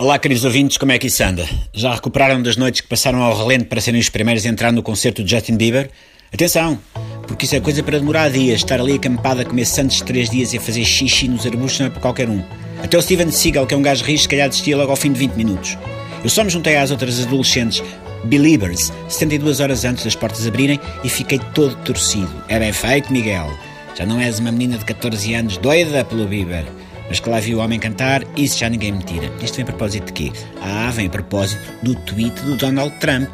Olá, 0.00 0.16
queridos 0.16 0.44
ouvintes, 0.44 0.78
como 0.78 0.92
é 0.92 0.98
que 0.98 1.08
isso 1.08 1.24
anda? 1.24 1.44
Já 1.72 1.92
recuperaram 1.92 2.40
das 2.40 2.56
noites 2.56 2.80
que 2.80 2.86
passaram 2.86 3.20
ao 3.20 3.36
relento 3.36 3.64
para 3.64 3.80
serem 3.80 4.00
os 4.00 4.08
primeiros 4.08 4.46
a 4.46 4.48
entrar 4.48 4.70
no 4.70 4.80
concerto 4.80 5.24
de 5.24 5.32
Justin 5.32 5.56
Bieber? 5.56 5.90
Atenção, 6.32 6.78
porque 7.26 7.46
isso 7.46 7.56
é 7.56 7.60
coisa 7.60 7.82
para 7.82 7.98
demorar 7.98 8.30
dias. 8.30 8.60
Estar 8.60 8.78
ali 8.78 8.92
acampado 8.92 9.40
a 9.40 9.44
comer 9.44 9.64
santos 9.64 10.00
três 10.00 10.30
dias 10.30 10.52
e 10.52 10.58
a 10.58 10.60
fazer 10.60 10.84
xixi 10.84 11.26
nos 11.26 11.44
arbustos 11.44 11.80
não 11.80 11.86
é 11.88 11.90
para 11.90 12.00
qualquer 12.00 12.28
um. 12.28 12.40
Até 12.80 12.96
o 12.96 13.02
Steven 13.02 13.28
Seagal, 13.32 13.66
que 13.66 13.74
é 13.74 13.76
um 13.76 13.82
gajo 13.82 14.04
rijo, 14.04 14.22
se 14.22 14.28
calhar 14.28 14.48
desistia 14.48 14.76
logo 14.76 14.92
ao 14.92 14.96
fim 14.96 15.12
de 15.12 15.18
20 15.18 15.32
minutos. 15.32 15.76
Eu 16.22 16.30
só 16.30 16.44
me 16.44 16.50
juntei 16.50 16.76
às 16.76 16.92
outras 16.92 17.20
adolescentes 17.20 17.82
Believers 18.22 18.92
72 19.08 19.58
horas 19.58 19.84
antes 19.84 20.04
das 20.04 20.14
portas 20.14 20.46
abrirem 20.46 20.78
e 21.02 21.08
fiquei 21.08 21.40
todo 21.54 21.74
torcido. 21.82 22.30
É 22.48 22.56
bem 22.56 22.72
feito, 22.72 23.12
Miguel. 23.12 23.50
Já 23.96 24.06
não 24.06 24.20
és 24.20 24.38
uma 24.38 24.52
menina 24.52 24.78
de 24.78 24.84
14 24.84 25.34
anos 25.34 25.56
doida 25.56 26.04
pelo 26.04 26.24
Bieber. 26.24 26.66
Mas 27.08 27.20
que 27.20 27.28
lá 27.28 27.40
viu 27.40 27.58
o 27.58 27.60
homem 27.60 27.78
cantar, 27.78 28.22
isso 28.36 28.58
já 28.58 28.68
ninguém 28.68 28.92
me 28.92 29.02
tira. 29.02 29.32
Isto 29.42 29.56
vem 29.56 29.62
a 29.62 29.66
propósito 29.66 30.06
de 30.06 30.12
quê? 30.12 30.32
Ah, 30.60 30.90
vem 30.92 31.06
a 31.06 31.10
propósito 31.10 31.60
do 31.82 31.94
tweet 31.94 32.40
do 32.42 32.56
Donald 32.56 32.94
Trump 32.98 33.32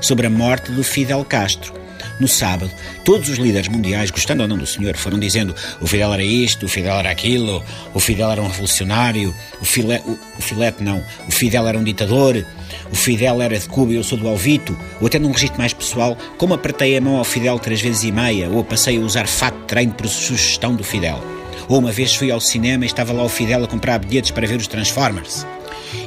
sobre 0.00 0.26
a 0.26 0.30
morte 0.30 0.70
do 0.72 0.84
Fidel 0.84 1.24
Castro. 1.24 1.74
No 2.18 2.26
sábado, 2.26 2.70
todos 3.04 3.28
os 3.28 3.36
líderes 3.36 3.68
mundiais, 3.68 4.10
gostando 4.10 4.42
ou 4.42 4.48
não 4.48 4.56
do 4.56 4.66
senhor, 4.66 4.96
foram 4.96 5.18
dizendo 5.18 5.54
o 5.82 5.86
Fidel 5.86 6.14
era 6.14 6.24
isto, 6.24 6.64
o 6.64 6.68
Fidel 6.68 6.94
era 6.94 7.10
aquilo, 7.10 7.62
o 7.92 8.00
Fidel 8.00 8.30
era 8.30 8.40
um 8.40 8.48
revolucionário, 8.48 9.34
o, 9.60 9.64
File, 9.66 10.00
o, 10.06 10.18
o 10.38 10.40
Filete 10.40 10.82
não, 10.82 11.04
o 11.28 11.30
Fidel 11.30 11.68
era 11.68 11.78
um 11.78 11.84
ditador, 11.84 12.42
o 12.90 12.94
Fidel 12.94 13.42
era 13.42 13.58
de 13.58 13.68
Cuba 13.68 13.92
e 13.92 13.96
eu 13.96 14.04
sou 14.04 14.16
do 14.16 14.28
Alvito, 14.28 14.78
ou 14.98 15.08
até 15.08 15.18
num 15.18 15.30
registro 15.30 15.58
mais 15.58 15.74
pessoal, 15.74 16.16
como 16.38 16.54
apertei 16.54 16.96
a 16.96 17.00
mão 17.02 17.16
ao 17.16 17.24
Fidel 17.24 17.58
três 17.58 17.82
vezes 17.82 18.04
e 18.04 18.12
meia, 18.12 18.48
ou 18.48 18.64
passei 18.64 18.96
a 18.96 19.00
usar 19.00 19.26
fato 19.26 19.58
de 19.58 19.64
treino 19.66 19.92
por 19.92 20.08
sugestão 20.08 20.74
do 20.74 20.82
Fidel. 20.82 21.22
Ou 21.68 21.78
uma 21.78 21.92
vez 21.92 22.14
fui 22.14 22.30
ao 22.30 22.40
cinema 22.40 22.84
e 22.84 22.86
estava 22.86 23.12
lá 23.12 23.22
o 23.22 23.28
Fidel 23.28 23.64
a 23.64 23.68
comprar 23.68 23.98
bilhetes 23.98 24.30
para 24.30 24.46
ver 24.46 24.58
os 24.58 24.66
Transformers. 24.66 25.46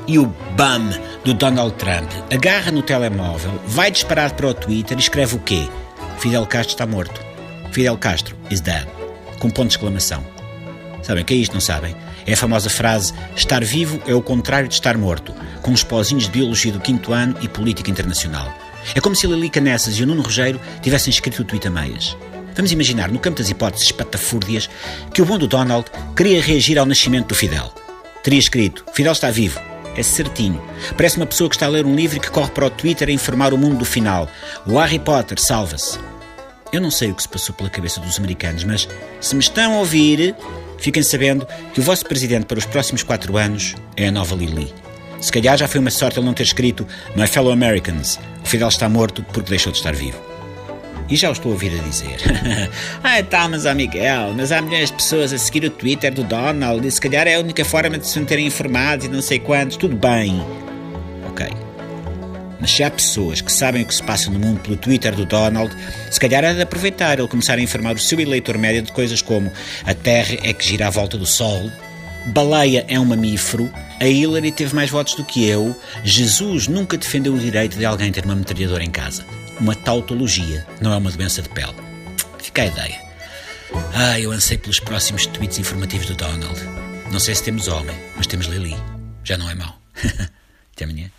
E 0.07 0.17
o 0.17 0.25
BAM 0.55 0.89
do 1.23 1.33
Donald 1.33 1.75
Trump 1.75 2.09
agarra 2.33 2.71
no 2.71 2.81
telemóvel, 2.81 3.51
vai 3.65 3.91
disparado 3.91 4.33
para 4.35 4.47
o 4.47 4.53
Twitter 4.53 4.97
e 4.97 5.01
escreve 5.01 5.35
o 5.35 5.39
quê? 5.39 5.67
Fidel 6.17 6.45
Castro 6.45 6.73
está 6.73 6.85
morto. 6.85 7.21
Fidel 7.71 7.97
Castro 7.97 8.35
is 8.49 8.61
dead. 8.61 8.87
Com 9.39 9.49
ponto 9.49 9.69
de 9.69 9.75
exclamação. 9.75 10.23
Sabem 11.01 11.23
o 11.23 11.25
que 11.25 11.33
é 11.33 11.37
isto, 11.37 11.53
não 11.53 11.61
sabem? 11.61 11.95
É 12.25 12.33
a 12.33 12.37
famosa 12.37 12.69
frase 12.69 13.13
estar 13.35 13.63
vivo 13.63 14.01
é 14.05 14.13
o 14.13 14.21
contrário 14.21 14.67
de 14.67 14.73
estar 14.73 14.97
morto, 14.97 15.33
com 15.61 15.71
os 15.71 15.83
pozinhos 15.83 16.25
de 16.25 16.31
biologia 16.31 16.71
do 16.71 16.79
quinto 16.79 17.13
ano 17.13 17.35
e 17.41 17.47
política 17.47 17.89
internacional. 17.89 18.53
É 18.93 18.99
como 18.99 19.15
se 19.15 19.25
a 19.25 19.29
Lili 19.29 19.49
Canessas 19.49 19.95
e 19.95 20.03
o 20.03 20.07
Nuno 20.07 20.21
Rogério 20.21 20.59
tivessem 20.81 21.11
escrito 21.11 21.41
o 21.41 21.45
tweet 21.45 21.67
a 21.67 21.71
meias. 21.71 22.17
Vamos 22.59 22.73
imaginar, 22.73 23.09
no 23.09 23.19
campo 23.19 23.37
das 23.37 23.49
hipóteses 23.49 23.85
espatafúrdias, 23.85 24.69
que 25.13 25.21
o 25.21 25.25
bom 25.25 25.37
do 25.37 25.47
Donald 25.47 25.89
queria 26.13 26.41
reagir 26.41 26.77
ao 26.77 26.85
nascimento 26.85 27.27
do 27.27 27.33
Fidel. 27.33 27.73
Teria 28.21 28.37
escrito: 28.37 28.83
Fidel 28.91 29.13
está 29.13 29.31
vivo. 29.31 29.57
É 29.95 30.03
certinho. 30.03 30.61
Parece 30.97 31.15
uma 31.15 31.25
pessoa 31.25 31.49
que 31.49 31.55
está 31.55 31.67
a 31.67 31.69
ler 31.69 31.85
um 31.85 31.95
livro 31.95 32.17
e 32.17 32.19
que 32.19 32.29
corre 32.29 32.51
para 32.51 32.65
o 32.65 32.69
Twitter 32.69 33.07
a 33.07 33.13
informar 33.13 33.53
o 33.53 33.57
mundo 33.57 33.77
do 33.77 33.85
final. 33.85 34.29
O 34.67 34.77
Harry 34.77 34.99
Potter 34.99 35.39
salva-se. 35.39 35.97
Eu 36.73 36.81
não 36.81 36.91
sei 36.91 37.11
o 37.11 37.15
que 37.15 37.21
se 37.21 37.29
passou 37.29 37.55
pela 37.55 37.69
cabeça 37.69 38.01
dos 38.01 38.19
americanos, 38.19 38.65
mas 38.65 38.89
se 39.21 39.35
me 39.35 39.41
estão 39.41 39.75
a 39.75 39.79
ouvir, 39.79 40.35
fiquem 40.79 41.01
sabendo 41.01 41.47
que 41.73 41.79
o 41.79 41.83
vosso 41.83 42.05
presidente 42.05 42.45
para 42.45 42.59
os 42.59 42.65
próximos 42.65 43.03
quatro 43.03 43.37
anos 43.37 43.73
é 43.95 44.09
a 44.09 44.11
nova 44.11 44.35
Lili. 44.35 44.73
Se 45.21 45.31
calhar 45.31 45.57
já 45.57 45.65
foi 45.69 45.79
uma 45.79 45.91
sorte 45.91 46.19
ele 46.19 46.25
não 46.25 46.33
ter 46.33 46.43
escrito 46.43 46.85
My 47.15 47.25
fellow 47.25 47.53
Americans, 47.53 48.19
o 48.43 48.45
Fidel 48.49 48.67
está 48.67 48.89
morto 48.89 49.23
porque 49.31 49.49
deixou 49.49 49.71
de 49.71 49.77
estar 49.77 49.95
vivo. 49.95 50.28
E 51.09 51.15
já 51.15 51.29
o 51.29 51.31
estou 51.31 51.51
a 51.51 51.53
ouvir 51.53 51.71
a 51.79 51.83
dizer. 51.83 52.17
ah, 53.03 53.23
tá, 53.23 53.47
mas 53.49 53.65
ó 53.65 53.73
Miguel, 53.73 54.33
mas 54.35 54.51
há 54.51 54.61
milhões 54.61 54.89
de 54.89 54.97
pessoas 54.97 55.33
a 55.33 55.37
seguir 55.37 55.65
o 55.65 55.69
Twitter 55.69 56.13
do 56.13 56.23
Donald 56.23 56.85
e 56.85 56.91
se 56.91 57.01
calhar 57.01 57.27
é 57.27 57.35
a 57.35 57.39
única 57.39 57.65
forma 57.65 57.97
de 57.97 58.07
se 58.07 58.19
manterem 58.19 58.45
informados 58.45 59.07
e 59.07 59.09
não 59.09 59.21
sei 59.21 59.39
quantos. 59.39 59.75
Tudo 59.75 59.95
bem. 59.95 60.39
Ok. 61.27 61.47
Mas 62.59 62.71
se 62.71 62.83
há 62.83 62.91
pessoas 62.91 63.41
que 63.41 63.51
sabem 63.51 63.81
o 63.81 63.85
que 63.85 63.95
se 63.95 64.03
passa 64.03 64.29
no 64.29 64.37
mundo 64.37 64.59
pelo 64.59 64.75
Twitter 64.75 65.15
do 65.15 65.25
Donald, 65.25 65.73
se 66.11 66.19
calhar 66.19 66.43
é 66.43 66.53
de 66.53 66.61
aproveitar 66.61 67.17
ele 67.17 67.27
começar 67.27 67.57
a 67.57 67.61
informar 67.61 67.95
o 67.95 67.99
seu 67.99 68.19
eleitor 68.19 68.57
médio 68.57 68.81
de 68.81 68.91
coisas 68.91 69.21
como 69.21 69.51
a 69.85 69.93
Terra 69.93 70.37
é 70.43 70.53
que 70.53 70.65
gira 70.65 70.87
à 70.87 70.89
volta 70.89 71.17
do 71.17 71.25
Sol, 71.25 71.71
Baleia 72.27 72.85
é 72.87 72.99
um 72.99 73.05
mamífero, 73.05 73.71
a 73.99 74.05
Hillary 74.05 74.51
teve 74.51 74.75
mais 74.75 74.89
votos 74.89 75.15
do 75.15 75.23
que 75.23 75.45
eu, 75.45 75.75
Jesus 76.03 76.67
nunca 76.67 76.97
defendeu 76.97 77.33
o 77.33 77.39
direito 77.39 77.77
de 77.77 77.85
alguém 77.85 78.11
ter 78.11 78.25
uma 78.25 78.35
metralhadora 78.35 78.83
em 78.83 78.91
casa 78.91 79.25
uma 79.59 79.75
tautologia, 79.75 80.65
não 80.81 80.93
é 80.93 80.97
uma 80.97 81.11
doença 81.11 81.41
de 81.41 81.49
pele. 81.49 81.75
Fica 82.39 82.63
a 82.63 82.65
ideia. 82.65 83.01
Ah, 83.93 84.19
eu 84.19 84.31
ansei 84.31 84.57
pelos 84.57 84.79
próximos 84.79 85.25
tweets 85.27 85.59
informativos 85.59 86.07
do 86.07 86.15
Donald. 86.15 86.59
Não 87.11 87.19
sei 87.19 87.35
se 87.35 87.43
temos 87.43 87.67
homem, 87.67 87.95
mas 88.15 88.25
temos 88.25 88.47
Lili. 88.47 88.75
Já 89.23 89.37
não 89.37 89.49
é 89.49 89.55
mau. 89.55 89.77
Até 90.73 90.85
amanhã. 90.85 91.11